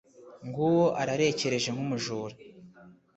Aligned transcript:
ng'uwo 0.47 0.85
ararekereje 1.01 1.69
nk'umujura 1.73 2.35